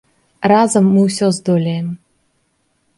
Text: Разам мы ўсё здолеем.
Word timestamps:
Разам 0.51 0.89
мы 0.95 1.05
ўсё 1.07 1.31
здолеем. 1.37 1.95